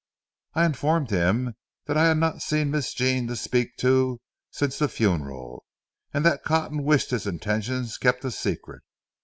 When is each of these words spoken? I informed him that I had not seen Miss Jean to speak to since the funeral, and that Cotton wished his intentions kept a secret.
I 0.55 0.65
informed 0.65 1.11
him 1.11 1.53
that 1.85 1.95
I 1.95 2.05
had 2.05 2.17
not 2.17 2.41
seen 2.41 2.71
Miss 2.71 2.91
Jean 2.91 3.27
to 3.27 3.35
speak 3.35 3.77
to 3.81 4.19
since 4.49 4.79
the 4.79 4.89
funeral, 4.89 5.63
and 6.11 6.25
that 6.25 6.43
Cotton 6.43 6.81
wished 6.81 7.11
his 7.11 7.27
intentions 7.27 7.99
kept 7.99 8.25
a 8.25 8.31
secret. 8.31 8.81